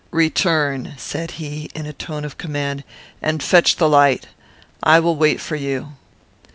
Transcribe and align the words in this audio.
"Return," 0.09 0.95
said 0.97 1.33
he, 1.37 1.69
in 1.75 1.85
a 1.85 1.93
tone 1.93 2.25
of 2.25 2.39
command, 2.39 2.83
"and 3.21 3.43
fetch 3.43 3.75
the 3.75 3.87
light. 3.87 4.25
I 4.81 4.99
will 4.99 5.15
wait 5.15 5.39
for 5.39 5.55
you." 5.55 5.89